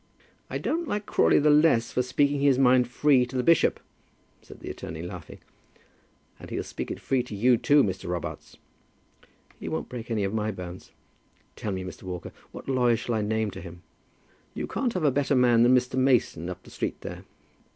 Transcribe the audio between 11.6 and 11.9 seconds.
me,